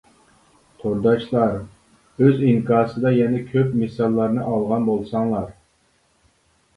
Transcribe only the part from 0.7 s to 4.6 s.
تورداشلار ئۆز ئىنكاسىدا يەنە كۆپ مىساللارنى